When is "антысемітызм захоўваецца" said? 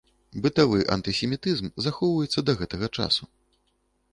0.95-2.45